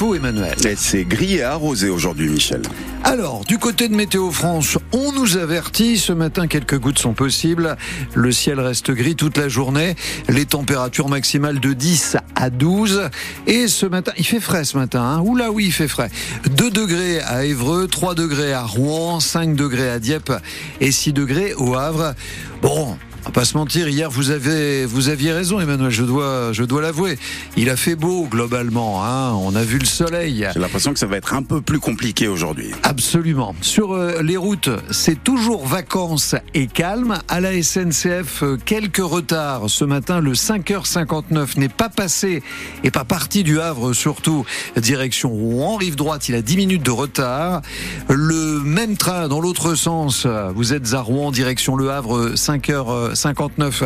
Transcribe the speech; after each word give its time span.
l'info, 0.00 0.14
Emmanuel. 0.14 0.56
C'est 0.76 1.04
gris 1.04 1.36
et 1.36 1.42
arrosé 1.42 1.90
aujourd'hui, 1.90 2.28
Michel. 2.28 2.62
Alors, 3.04 3.44
du 3.44 3.58
côté 3.58 3.88
de 3.88 3.94
Météo 3.94 4.30
France, 4.30 4.78
on 4.92 5.12
nous 5.12 5.36
avertit, 5.36 5.98
ce 5.98 6.12
matin 6.12 6.46
quelques 6.46 6.78
gouttes 6.78 6.98
sont 6.98 7.12
possibles. 7.12 7.76
Le 8.14 8.32
ciel 8.32 8.60
reste 8.60 8.90
gris 8.92 9.14
toute 9.14 9.36
la 9.36 9.48
journée. 9.48 9.96
Les 10.28 10.46
températures 10.46 11.08
maximales 11.08 11.60
de 11.60 11.72
10 11.72 12.16
à 12.34 12.50
12. 12.50 13.10
Et 13.46 13.68
ce 13.68 13.86
matin, 13.86 14.12
il 14.16 14.24
fait 14.24 14.40
frais 14.40 14.64
ce 14.64 14.78
matin. 14.78 15.02
Hein 15.02 15.20
Oula 15.20 15.50
oui, 15.50 15.66
il 15.66 15.72
fait 15.72 15.88
frais. 15.88 16.10
2 16.56 16.70
degrés 16.70 17.20
à 17.20 17.44
Évreux, 17.44 17.86
3 17.86 18.14
degrés 18.14 18.52
à 18.52 18.62
Rouen, 18.62 19.20
5 19.20 19.54
degrés 19.54 19.90
à 19.90 19.98
Dieppe 19.98 20.32
et 20.80 20.92
6 20.92 21.12
degrés 21.12 21.54
au 21.54 21.74
Havre. 21.74 22.14
Bon, 22.62 22.96
on 23.09 23.09
va 23.30 23.34
pas 23.42 23.44
se 23.44 23.56
mentir, 23.56 23.88
hier 23.88 24.10
vous 24.10 24.30
avez 24.30 24.84
vous 24.86 25.08
aviez 25.08 25.30
raison 25.30 25.60
Emmanuel, 25.60 25.90
je 25.90 26.02
dois 26.02 26.52
je 26.52 26.64
dois 26.64 26.82
l'avouer. 26.82 27.16
Il 27.56 27.70
a 27.70 27.76
fait 27.76 27.94
beau 27.94 28.26
globalement, 28.28 29.04
hein. 29.04 29.34
on 29.34 29.54
a 29.54 29.62
vu 29.62 29.78
le 29.78 29.84
soleil. 29.84 30.48
J'ai 30.52 30.58
l'impression 30.58 30.92
que 30.92 30.98
ça 30.98 31.06
va 31.06 31.16
être 31.16 31.32
un 31.32 31.44
peu 31.44 31.60
plus 31.60 31.78
compliqué 31.78 32.26
aujourd'hui. 32.26 32.72
Absolument. 32.82 33.54
Sur 33.60 33.92
euh, 33.92 34.20
les 34.22 34.36
routes, 34.36 34.70
c'est 34.90 35.22
toujours 35.22 35.64
vacances 35.64 36.34
et 36.54 36.66
calme. 36.66 37.18
À 37.28 37.40
la 37.40 37.62
SNCF, 37.62 38.42
euh, 38.42 38.56
quelques 38.64 38.96
retards. 38.96 39.70
Ce 39.70 39.84
matin, 39.84 40.18
le 40.18 40.32
5h59 40.32 41.56
n'est 41.56 41.68
pas 41.68 41.88
passé 41.88 42.42
et 42.82 42.90
pas 42.90 43.04
parti 43.04 43.44
du 43.44 43.60
Havre, 43.60 43.92
surtout 43.92 44.44
direction 44.76 45.30
Rouen. 45.30 45.76
Rive 45.76 45.94
droite, 45.94 46.28
il 46.28 46.34
a 46.34 46.42
10 46.42 46.56
minutes 46.56 46.82
de 46.82 46.90
retard. 46.90 47.62
Le 48.08 48.60
même 48.64 48.96
train 48.96 49.28
dans 49.28 49.40
l'autre 49.40 49.76
sens, 49.76 50.26
vous 50.54 50.72
êtes 50.72 50.94
à 50.94 51.00
Rouen, 51.00 51.30
direction 51.30 51.76
Le 51.76 51.90
Havre, 51.90 52.30
5h 52.30 53.14
59. 53.20 53.84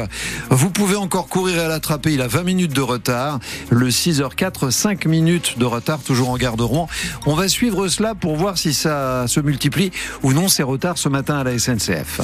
Vous 0.51 0.71
pouvez 0.71 0.97
encore 0.97 1.29
courir 1.29 1.63
à 1.63 1.69
l'attraper. 1.69 2.15
Il 2.15 2.23
a 2.23 2.29
20 2.29 2.43
minutes 2.45 2.73
de 2.73 2.81
retard. 2.81 3.41
Le 3.71 3.89
6h04, 3.89 4.71
5 4.71 5.07
minutes 5.07 5.59
de 5.59 5.65
retard, 5.65 6.01
toujours 6.01 6.31
en 6.31 6.37
gare 6.37 6.57
de 6.57 6.63
Rouen. 6.63 6.89
On 7.27 7.35
va 7.35 7.49
suivre 7.49 7.89
cela 7.89 8.15
pour 8.15 8.37
voir 8.37 8.57
si 8.57 8.73
ça 8.73 9.27
se 9.29 9.41
multiplie 9.41 9.91
ou 10.23 10.33
non 10.33 10.49
ces 10.49 10.63
retards 10.63 10.99
ce 10.99 11.09
matin 11.09 11.39
à 11.39 11.45
la 11.45 11.59
SNCF 11.59 12.21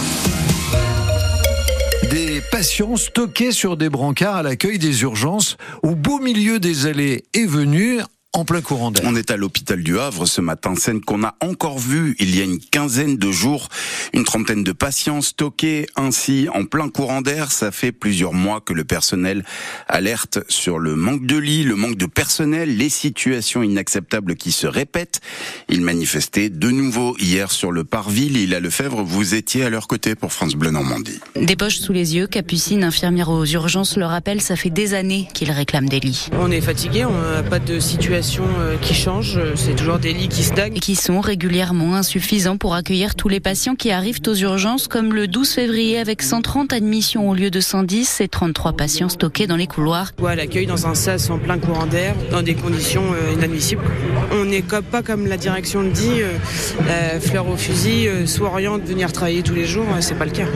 des 2.11 2.41
patients 2.50 2.97
stockés 2.97 3.52
sur 3.52 3.77
des 3.77 3.89
brancards 3.89 4.34
à 4.34 4.42
l'accueil 4.42 4.80
des 4.80 5.02
urgences 5.02 5.56
au 5.84 5.95
beau 5.95 6.19
milieu 6.19 6.58
des 6.58 6.86
allées 6.86 7.22
et 7.34 7.47
venues 7.47 8.00
en 8.33 8.45
plein 8.45 8.61
courant 8.61 8.92
d'air. 8.92 9.05
On 9.06 9.17
est 9.17 9.33
à 9.33 9.36
l'hôpital 9.36 9.83
du 9.83 9.98
Havre 9.98 10.25
ce 10.25 10.41
matin, 10.41 10.77
scène 10.77 11.00
qu'on 11.00 11.25
a 11.25 11.34
encore 11.41 11.81
vue 11.81 12.14
il 12.20 12.36
y 12.36 12.41
a 12.41 12.45
une 12.45 12.61
quinzaine 12.61 13.17
de 13.17 13.33
jours. 13.33 13.69
Une 14.12 14.25
trentaine 14.25 14.62
de 14.62 14.70
patients 14.70 15.20
stockés 15.20 15.86
ainsi 15.97 16.47
en 16.55 16.64
plein 16.64 16.89
courant 16.89 17.23
d'air. 17.23 17.51
Ça 17.51 17.73
fait 17.73 17.91
plusieurs 17.91 18.33
mois 18.33 18.61
que 18.61 18.73
le 18.73 18.84
personnel 18.84 19.45
alerte 19.89 20.39
sur 20.48 20.78
le 20.78 20.95
manque 20.95 21.27
de 21.27 21.36
lits, 21.36 21.64
le 21.64 21.75
manque 21.75 21.97
de 21.97 22.06
personnel, 22.06 22.77
les 22.77 22.89
situations 22.89 23.64
inacceptables 23.64 24.36
qui 24.36 24.53
se 24.53 24.69
répètent. 24.69 25.20
Ils 25.69 25.81
manifestaient 25.81 26.51
de 26.51 26.70
nouveau 26.70 27.17
hier 27.19 27.51
sur 27.51 27.73
le 27.73 27.83
parvis. 27.83 28.28
Lila 28.28 28.61
Lefebvre, 28.61 29.03
vous 29.03 29.34
étiez 29.34 29.64
à 29.64 29.70
leur 29.70 29.89
côté 29.89 30.14
pour 30.14 30.33
France 30.33 30.55
Bleu 30.55 30.70
Normandie. 30.70 31.19
Des 31.34 31.56
poches 31.56 31.78
sous 31.78 31.92
les 31.92 32.14
yeux, 32.14 32.28
Capucine, 32.28 32.84
infirmière 32.84 33.31
aux 33.31 33.45
urgences, 33.45 33.97
le 33.97 34.06
rappelle, 34.06 34.41
ça 34.41 34.55
fait 34.55 34.70
des 34.70 34.95
années 34.95 35.27
qu'ils 35.34 35.51
réclament 35.51 35.89
des 35.89 35.98
lits. 35.98 36.28
On 36.39 36.51
est 36.53 36.61
fatigué, 36.61 37.05
on 37.05 37.20
n'a 37.20 37.42
pas 37.42 37.58
de 37.58 37.81
situation 37.81 38.20
euh, 38.21 38.77
qui 38.77 38.93
change, 38.93 39.41
c'est 39.55 39.75
toujours 39.75 39.99
des 39.99 40.13
lits 40.13 40.29
qui 40.29 40.43
stagnent. 40.43 40.77
Et 40.77 40.81
qui 40.81 40.95
sont 40.95 41.21
régulièrement 41.21 41.95
insuffisants 41.95 42.59
pour 42.59 42.75
accueillir 42.75 43.15
tous 43.15 43.29
les 43.29 43.41
patients 43.41 43.75
qui 43.75 43.91
arrivent 43.91 44.21
aux 44.27 44.35
urgences, 44.35 44.89
comme 44.89 45.15
le 45.15 45.27
12 45.27 45.49
février 45.51 45.99
avec 45.99 46.21
130 46.21 46.73
admissions 46.75 47.31
au 47.31 47.35
lieu 47.35 47.51
de 47.51 47.61
110 47.61 48.21
et 48.21 48.29
33 48.29 48.75
patients 48.75 49.09
stockés 49.09 49.47
dans 49.47 49.57
les 49.57 49.67
couloirs. 49.67 50.13
Ouais, 50.21 50.37
L'accueil 50.37 50.67
dans 50.67 50.87
un 50.87 50.95
sas 50.95 51.31
en 51.31 51.39
plein 51.39 51.59
courant 51.59 51.87
d'air, 51.87 52.15
dans 52.31 52.43
des 52.43 52.55
conditions 52.55 53.05
euh, 53.13 53.33
inadmissibles. 53.33 53.85
On 54.33 54.45
n'est 54.45 54.63
pas 54.63 55.03
comme 55.03 55.27
la 55.27 55.39
direction 55.39 55.81
le 55.81 55.91
dit, 55.91 56.21
euh, 56.21 57.21
fleur 57.21 57.48
au 57.48 57.57
fusil, 57.57 58.07
soit 58.27 58.51
de 58.61 58.87
venir 58.87 59.13
travailler 59.13 59.43
tous 59.43 59.55
les 59.55 59.65
jours, 59.65 59.87
c'est 60.01 60.19
pas 60.19 60.27
le 60.27 60.33
cas. 60.33 60.47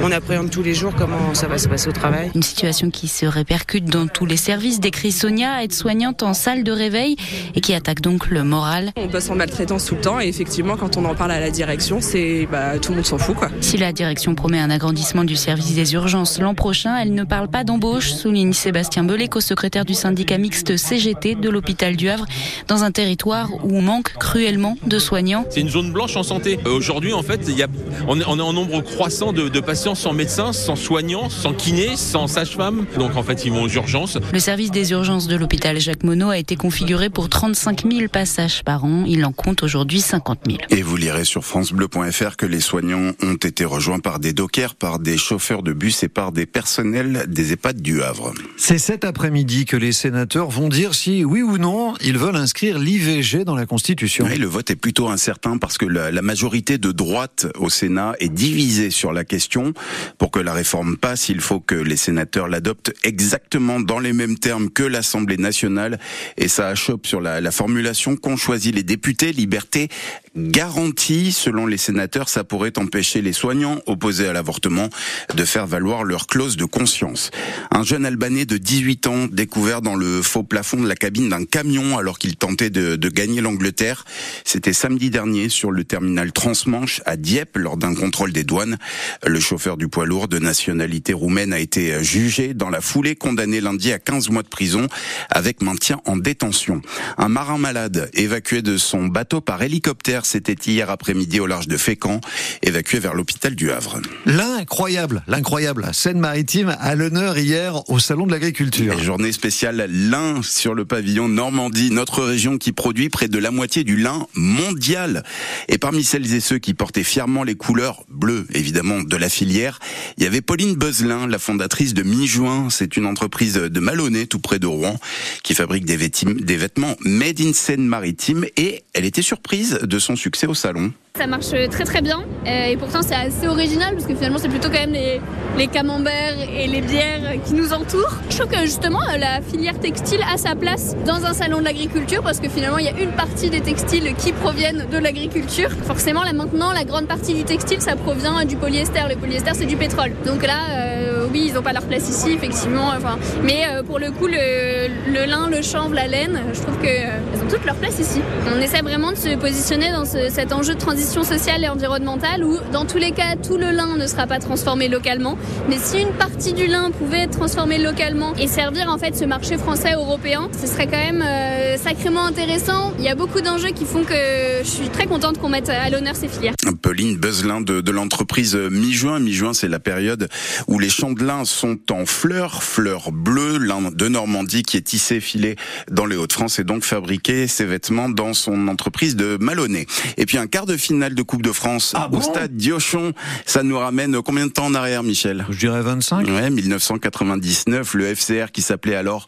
On, 0.00 0.06
on, 0.06 0.12
appréhende 0.12 0.50
tous 0.50 0.62
les 0.62 0.74
jours 0.74 0.94
comment 0.96 1.34
ça 1.34 1.46
va 1.46 1.58
se 1.58 1.68
passer 1.68 1.88
au 1.88 1.92
travail. 1.92 2.30
Une 2.34 2.42
situation 2.42 2.90
qui 2.90 3.08
se 3.08 3.26
répercute 3.26 3.84
dans 3.84 4.06
tous 4.06 4.24
les 4.24 4.38
services, 4.38 4.80
décrit 4.80 5.12
Sonia, 5.12 5.62
aide-soignante 5.62 6.22
en 6.22 6.32
salle 6.32 6.64
de 6.64 6.69
réveil 6.72 7.16
et 7.54 7.60
qui 7.60 7.74
attaque 7.74 8.00
donc 8.00 8.28
le 8.28 8.44
moral. 8.44 8.92
On 8.96 9.08
passe 9.08 9.30
en 9.30 9.34
maltraitance 9.34 9.86
tout 9.86 9.94
le 9.94 10.00
temps 10.00 10.20
et 10.20 10.28
effectivement 10.28 10.76
quand 10.76 10.96
on 10.96 11.04
en 11.04 11.14
parle 11.14 11.32
à 11.32 11.40
la 11.40 11.50
direction, 11.50 11.98
c'est 12.00 12.48
bah, 12.50 12.78
tout 12.78 12.92
le 12.92 12.96
monde 12.96 13.06
s'en 13.06 13.18
fout 13.18 13.36
quoi. 13.36 13.48
Si 13.60 13.76
la 13.76 13.92
direction 13.92 14.34
promet 14.34 14.58
un 14.58 14.70
agrandissement 14.70 15.24
du 15.24 15.36
service 15.36 15.74
des 15.74 15.94
urgences 15.94 16.40
l'an 16.40 16.54
prochain, 16.54 16.96
elle 16.96 17.14
ne 17.14 17.24
parle 17.24 17.48
pas 17.48 17.64
d'embauche, 17.64 18.12
souligne 18.12 18.52
Sébastien 18.52 19.04
Belé, 19.04 19.28
co-secrétaire 19.28 19.84
du 19.84 19.94
syndicat 19.94 20.38
mixte 20.38 20.76
CGT 20.76 21.34
de 21.34 21.48
l'hôpital 21.48 21.96
du 21.96 22.08
Havre, 22.08 22.26
dans 22.68 22.84
un 22.84 22.90
territoire 22.90 23.50
où 23.64 23.76
on 23.76 23.82
manque 23.82 24.12
cruellement 24.18 24.76
de 24.86 24.98
soignants. 24.98 25.44
C'est 25.50 25.60
une 25.60 25.68
zone 25.68 25.92
blanche 25.92 26.16
en 26.16 26.22
santé. 26.22 26.58
Euh, 26.66 26.70
aujourd'hui, 26.70 27.12
en 27.12 27.22
fait, 27.22 27.48
y 27.48 27.62
a, 27.62 27.66
on, 28.08 28.20
est, 28.20 28.24
en 28.24 28.52
nombre 28.52 28.80
croissant 28.82 29.32
de, 29.32 29.48
de 29.48 29.60
patients 29.60 29.94
sans 29.94 30.12
médecin, 30.12 30.52
sans 30.52 30.76
soignants, 30.76 31.28
sans 31.28 31.52
kiné, 31.52 31.96
sans 31.96 32.26
sage-femme. 32.26 32.86
Donc 32.98 33.16
en 33.16 33.22
fait, 33.22 33.44
ils 33.44 33.52
vont 33.52 33.62
aux 33.62 33.68
urgences. 33.68 34.18
Le 34.32 34.38
service 34.38 34.70
des 34.70 34.92
urgences 34.92 35.26
de 35.26 35.36
l'hôpital 35.36 35.78
Jacques 35.78 36.04
Monod 36.04 36.30
a 36.30 36.38
été 36.38 36.56
configuré 36.60 37.08
pour 37.08 37.30
35 37.30 37.90
000 37.90 38.08
passages 38.08 38.62
par 38.64 38.84
an. 38.84 39.04
Il 39.06 39.24
en 39.24 39.32
compte 39.32 39.62
aujourd'hui 39.62 40.02
50 40.02 40.40
000. 40.46 40.58
Et 40.68 40.82
vous 40.82 40.98
lirez 40.98 41.24
sur 41.24 41.42
francebleu.fr 41.42 42.36
que 42.36 42.44
les 42.44 42.60
soignants 42.60 43.12
ont 43.22 43.34
été 43.36 43.64
rejoints 43.64 43.98
par 43.98 44.18
des 44.18 44.34
dockers, 44.34 44.74
par 44.74 44.98
des 44.98 45.16
chauffeurs 45.16 45.62
de 45.62 45.72
bus 45.72 46.02
et 46.02 46.08
par 46.08 46.32
des 46.32 46.44
personnels 46.44 47.24
des 47.28 47.54
EHPAD 47.54 47.80
du 47.80 48.02
Havre. 48.02 48.34
C'est 48.58 48.76
cet 48.76 49.06
après-midi 49.06 49.64
que 49.64 49.78
les 49.78 49.92
sénateurs 49.92 50.50
vont 50.50 50.68
dire 50.68 50.94
si, 50.94 51.24
oui 51.24 51.40
ou 51.40 51.56
non, 51.56 51.94
ils 52.02 52.18
veulent 52.18 52.36
inscrire 52.36 52.78
l'IVG 52.78 53.44
dans 53.46 53.56
la 53.56 53.64
Constitution. 53.64 54.26
Oui, 54.28 54.36
le 54.36 54.46
vote 54.46 54.70
est 54.70 54.76
plutôt 54.76 55.08
incertain 55.08 55.56
parce 55.56 55.78
que 55.78 55.86
la, 55.86 56.10
la 56.10 56.22
majorité 56.22 56.76
de 56.76 56.92
droite 56.92 57.46
au 57.58 57.70
Sénat 57.70 58.16
est 58.20 58.28
divisée 58.28 58.90
sur 58.90 59.14
la 59.14 59.24
question. 59.24 59.72
Pour 60.18 60.30
que 60.30 60.40
la 60.40 60.52
réforme 60.52 60.98
passe, 60.98 61.30
il 61.30 61.40
faut 61.40 61.60
que 61.60 61.74
les 61.74 61.96
sénateurs 61.96 62.48
l'adoptent 62.48 62.92
exactement 63.02 63.80
dans 63.80 63.98
les 63.98 64.12
mêmes 64.12 64.36
termes 64.38 64.68
que 64.68 64.82
l'Assemblée 64.82 65.38
nationale. 65.38 65.98
Et 66.36 66.49
ça 66.50 66.68
a 66.68 66.74
chope 66.74 67.06
sur 67.06 67.20
la, 67.20 67.40
la 67.40 67.50
formulation 67.50 68.16
qu'ont 68.16 68.36
choisi 68.36 68.72
les 68.72 68.82
députés. 68.82 69.32
Liberté 69.32 69.88
garantie, 70.36 71.32
selon 71.32 71.66
les 71.66 71.76
sénateurs, 71.76 72.28
ça 72.28 72.44
pourrait 72.44 72.78
empêcher 72.78 73.20
les 73.20 73.32
soignants 73.32 73.80
opposés 73.86 74.28
à 74.28 74.32
l'avortement 74.32 74.88
de 75.34 75.44
faire 75.44 75.66
valoir 75.66 76.04
leur 76.04 76.26
clause 76.26 76.56
de 76.56 76.64
conscience. 76.64 77.30
Un 77.70 77.82
jeune 77.82 78.06
Albanais 78.06 78.44
de 78.44 78.56
18 78.56 79.06
ans 79.08 79.26
découvert 79.26 79.82
dans 79.82 79.96
le 79.96 80.22
faux 80.22 80.42
plafond 80.42 80.80
de 80.80 80.88
la 80.88 80.94
cabine 80.94 81.28
d'un 81.28 81.44
camion 81.44 81.98
alors 81.98 82.18
qu'il 82.18 82.36
tentait 82.36 82.70
de, 82.70 82.96
de 82.96 83.08
gagner 83.08 83.40
l'Angleterre. 83.40 84.04
C'était 84.44 84.72
samedi 84.72 85.10
dernier 85.10 85.48
sur 85.48 85.72
le 85.72 85.84
terminal 85.84 86.32
Transmanche 86.32 87.02
à 87.06 87.16
Dieppe 87.16 87.56
lors 87.56 87.76
d'un 87.76 87.94
contrôle 87.94 88.32
des 88.32 88.44
douanes. 88.44 88.78
Le 89.26 89.40
chauffeur 89.40 89.76
du 89.76 89.88
poids 89.88 90.06
lourd 90.06 90.28
de 90.28 90.38
nationalité 90.38 91.12
roumaine 91.12 91.52
a 91.52 91.58
été 91.58 92.02
jugé 92.04 92.54
dans 92.54 92.70
la 92.70 92.80
foulée, 92.80 93.16
condamné 93.16 93.60
lundi 93.60 93.92
à 93.92 93.98
15 93.98 94.30
mois 94.30 94.42
de 94.42 94.48
prison 94.48 94.86
avec 95.28 95.62
maintien 95.62 96.00
en 96.06 96.16
détention. 96.16 96.82
Un 97.18 97.28
marin 97.28 97.58
malade 97.58 98.10
évacué 98.14 98.62
de 98.62 98.76
son 98.76 99.06
bateau 99.06 99.40
par 99.40 99.62
hélicoptère, 99.62 100.19
c'était 100.26 100.56
hier 100.70 100.90
après-midi 100.90 101.40
au 101.40 101.46
large 101.46 101.68
de 101.68 101.76
Fécamp, 101.76 102.20
évacué 102.62 102.98
vers 102.98 103.14
l'hôpital 103.14 103.54
du 103.54 103.70
Havre. 103.70 104.00
L'incroyable, 104.26 105.22
l'incroyable 105.26 105.88
Seine-Maritime 105.92 106.76
à 106.80 106.94
l'honneur 106.94 107.38
hier 107.38 107.88
au 107.88 107.98
Salon 107.98 108.26
de 108.26 108.32
l'Agriculture. 108.32 108.98
Journée 108.98 109.32
spéciale 109.32 109.88
lin 109.90 110.40
sur 110.42 110.74
le 110.74 110.84
pavillon 110.84 111.28
Normandie, 111.28 111.90
notre 111.90 112.22
région 112.22 112.58
qui 112.58 112.72
produit 112.72 113.08
près 113.08 113.28
de 113.28 113.38
la 113.38 113.50
moitié 113.50 113.84
du 113.84 113.96
lin 113.96 114.26
mondial. 114.34 115.24
Et 115.68 115.78
parmi 115.78 116.04
celles 116.04 116.32
et 116.34 116.40
ceux 116.40 116.58
qui 116.58 116.74
portaient 116.74 117.04
fièrement 117.04 117.42
les 117.42 117.54
couleurs 117.54 118.04
bleues, 118.08 118.46
évidemment, 118.52 119.00
de 119.00 119.16
la 119.16 119.28
filière, 119.28 119.78
il 120.16 120.24
y 120.24 120.26
avait 120.26 120.40
Pauline 120.40 120.74
Beuzelin, 120.74 121.26
la 121.26 121.38
fondatrice 121.38 121.94
de 121.94 122.02
Mi-Juin. 122.02 122.68
C'est 122.70 122.96
une 122.96 123.06
entreprise 123.06 123.54
de 123.54 123.80
Malonnet, 123.80 124.26
tout 124.26 124.40
près 124.40 124.58
de 124.58 124.66
Rouen, 124.66 124.98
qui 125.42 125.54
fabrique 125.54 125.84
des, 125.84 125.96
des 125.96 126.56
vêtements 126.56 126.96
made 127.00 127.40
in 127.40 127.52
Seine-Maritime 127.52 128.46
et 128.56 128.82
elle 128.92 129.04
était 129.04 129.22
surprise 129.22 129.78
de 129.82 129.98
son 129.98 130.09
succès 130.16 130.46
au 130.46 130.54
salon. 130.54 130.92
Ça 131.16 131.26
marche 131.26 131.50
très 131.70 131.84
très 131.84 132.00
bien 132.00 132.20
euh, 132.46 132.66
et 132.66 132.76
pourtant 132.76 133.02
c'est 133.02 133.16
assez 133.16 133.48
original 133.48 133.94
parce 133.94 134.06
que 134.06 134.14
finalement 134.14 134.38
c'est 134.38 134.48
plutôt 134.48 134.68
quand 134.68 134.80
même 134.80 134.92
les, 134.92 135.20
les, 135.58 135.66
camemberts 135.66 136.38
et 136.56 136.68
les 136.68 136.80
bières 136.80 137.34
qui 137.44 137.54
nous 137.54 137.72
entourent. 137.72 138.16
Je 138.30 138.38
trouve 138.38 138.50
que 138.50 138.60
justement 138.60 139.00
la 139.18 139.42
filière 139.42 139.78
textile 139.78 140.20
a 140.32 140.38
sa 140.38 140.54
place 140.54 140.94
dans 141.04 141.26
un 141.26 141.34
salon 141.34 141.58
de 141.58 141.64
l'agriculture 141.64 142.22
parce 142.22 142.38
que 142.38 142.48
finalement 142.48 142.78
il 142.78 142.86
y 142.86 142.88
a 142.88 142.98
une 142.98 143.10
partie 143.10 143.50
des 143.50 143.60
textiles 143.60 144.14
qui 144.16 144.32
proviennent 144.32 144.86
de 144.90 144.98
l'agriculture. 144.98 145.70
Forcément 145.84 146.22
là 146.22 146.32
maintenant 146.32 146.72
la 146.72 146.84
grande 146.84 147.08
partie 147.08 147.34
du 147.34 147.44
textile 147.44 147.80
ça 147.80 147.96
provient 147.96 148.44
du 148.44 148.56
polyester. 148.56 149.00
Le 149.08 149.16
polyester 149.16 149.50
c'est 149.54 149.66
du 149.66 149.76
pétrole. 149.76 150.12
Donc 150.24 150.46
là 150.46 150.58
euh, 150.70 151.09
oui, 151.30 151.46
ils 151.48 151.54
n'ont 151.54 151.62
pas 151.62 151.72
leur 151.72 151.84
place 151.84 152.08
ici, 152.08 152.30
effectivement. 152.32 152.90
Enfin, 152.96 153.18
mais 153.42 153.64
pour 153.86 153.98
le 153.98 154.10
coup, 154.10 154.26
le, 154.26 155.26
lin, 155.26 155.48
le 155.50 155.62
chanvre, 155.62 155.94
la 155.94 156.06
laine, 156.06 156.40
je 156.52 156.60
trouve 156.60 156.78
qu'elles 156.78 157.42
ont 157.42 157.48
toutes 157.48 157.64
leur 157.64 157.76
place 157.76 157.98
ici. 157.98 158.20
On 158.54 158.60
essaie 158.60 158.80
vraiment 158.82 159.12
de 159.12 159.16
se 159.16 159.36
positionner 159.36 159.90
dans 159.92 160.04
ce, 160.04 160.28
cet 160.30 160.52
enjeu 160.52 160.74
de 160.74 160.78
transition 160.80 161.22
sociale 161.22 161.64
et 161.64 161.68
environnementale 161.68 162.44
où, 162.44 162.58
dans 162.72 162.84
tous 162.84 162.98
les 162.98 163.12
cas, 163.12 163.36
tout 163.36 163.56
le 163.56 163.70
lin 163.70 163.96
ne 163.96 164.06
sera 164.06 164.26
pas 164.26 164.38
transformé 164.38 164.88
localement. 164.88 165.36
Mais 165.68 165.78
si 165.78 165.98
une 166.00 166.12
partie 166.12 166.52
du 166.52 166.66
lin 166.66 166.90
pouvait 166.90 167.20
être 167.20 167.38
transformée 167.38 167.78
localement 167.78 168.34
et 168.36 168.46
servir 168.46 168.88
en 168.88 168.98
fait 168.98 169.16
ce 169.16 169.24
marché 169.24 169.56
français 169.58 169.94
européen, 169.94 170.48
ce 170.58 170.66
serait 170.66 170.86
quand 170.86 170.98
même 170.98 171.22
euh, 171.26 171.76
sacrément 171.76 172.24
intéressant. 172.24 172.92
Il 172.98 173.04
y 173.04 173.08
a 173.08 173.14
beaucoup 173.14 173.40
d'enjeux 173.40 173.70
qui 173.70 173.84
font 173.84 174.02
que 174.02 174.14
je 174.62 174.68
suis 174.68 174.88
très 174.88 175.06
contente 175.06 175.38
qu'on 175.38 175.48
mette 175.48 175.68
à 175.68 175.88
l'honneur 175.90 176.16
ces 176.16 176.28
filières. 176.28 176.54
Pauline 176.82 177.16
Beuzelin 177.16 177.60
de, 177.60 177.80
de 177.80 177.90
l'entreprise 177.90 178.54
Mi-Juin. 178.54 179.18
Mi-Juin, 179.18 179.52
c'est 179.52 179.68
la 179.68 179.78
période 179.78 180.28
où 180.68 180.78
les 180.78 180.88
champs 180.88 181.12
lin 181.20 181.44
sont 181.44 181.78
en 181.90 182.06
fleurs, 182.06 182.62
fleurs 182.62 183.12
bleues, 183.12 183.58
lin 183.58 183.90
de 183.92 184.08
Normandie 184.08 184.62
qui 184.62 184.76
est 184.76 184.82
tissé, 184.82 185.20
filé 185.20 185.56
dans 185.90 186.06
les 186.06 186.16
Hauts-de-France 186.16 186.58
et 186.58 186.64
donc 186.64 186.84
fabriqué 186.84 187.46
ses 187.46 187.64
vêtements 187.64 188.08
dans 188.08 188.34
son 188.34 188.68
entreprise 188.68 189.16
de 189.16 189.36
Malonnet. 189.40 189.86
Et 190.16 190.26
puis 190.26 190.38
un 190.38 190.46
quart 190.46 190.66
de 190.66 190.76
finale 190.76 191.14
de 191.14 191.22
Coupe 191.22 191.42
de 191.42 191.52
France 191.52 191.92
Ah 191.96 192.06
au 192.06 192.10
bon 192.10 192.20
stade 192.20 192.56
Diochon. 192.56 193.12
Ça 193.46 193.62
nous 193.62 193.78
ramène 193.78 194.20
combien 194.22 194.46
de 194.46 194.52
temps 194.52 194.66
en 194.66 194.74
arrière, 194.74 195.02
Michel? 195.02 195.46
Je 195.50 195.58
dirais 195.58 195.82
25. 195.82 196.26
Ouais, 196.26 196.50
1999, 196.50 197.94
le 197.94 198.14
FCR 198.14 198.50
qui 198.52 198.62
s'appelait 198.62 198.96
alors 198.96 199.26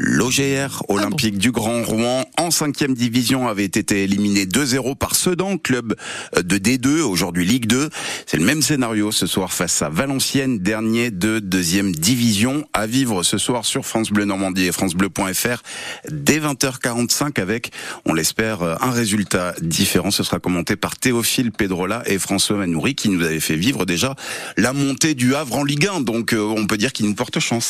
L'OGR 0.00 0.84
Olympique 0.86 1.38
du 1.38 1.50
Grand 1.50 1.82
Rouen 1.82 2.24
en 2.38 2.52
cinquième 2.52 2.94
division 2.94 3.48
avait 3.48 3.64
été 3.64 4.04
éliminé 4.04 4.46
2-0 4.46 4.96
par 4.96 5.16
Sedan, 5.16 5.58
club 5.58 5.96
de 6.36 6.56
D2, 6.56 7.00
aujourd'hui 7.00 7.44
Ligue 7.44 7.66
2. 7.66 7.90
C'est 8.24 8.36
le 8.36 8.44
même 8.44 8.62
scénario 8.62 9.10
ce 9.10 9.26
soir 9.26 9.52
face 9.52 9.82
à 9.82 9.88
Valenciennes, 9.88 10.60
dernier 10.60 11.10
de 11.10 11.40
deuxième 11.40 11.90
division, 11.90 12.64
à 12.74 12.86
vivre 12.86 13.24
ce 13.24 13.38
soir 13.38 13.64
sur 13.64 13.84
France 13.84 14.10
Bleu 14.10 14.24
Normandie 14.24 14.66
et 14.66 14.72
francebleu.fr 14.72 15.62
dès 16.08 16.38
20h45 16.38 17.40
avec, 17.40 17.72
on 18.06 18.14
l'espère, 18.14 18.62
un 18.62 18.92
résultat 18.92 19.54
différent. 19.60 20.12
Ce 20.12 20.22
sera 20.22 20.38
commenté 20.38 20.76
par 20.76 20.96
Théophile 20.96 21.50
Pedrola 21.50 22.04
et 22.06 22.20
François 22.20 22.58
Manoury 22.58 22.94
qui 22.94 23.08
nous 23.08 23.24
avaient 23.24 23.40
fait 23.40 23.56
vivre 23.56 23.84
déjà 23.84 24.14
la 24.56 24.72
montée 24.72 25.16
du 25.16 25.34
Havre 25.34 25.56
en 25.56 25.64
Ligue 25.64 25.88
1. 25.88 26.02
Donc 26.02 26.34
euh, 26.34 26.38
on 26.38 26.68
peut 26.68 26.76
dire 26.76 26.92
qu'il 26.92 27.06
nous 27.06 27.14
porte 27.14 27.40
chance. 27.40 27.66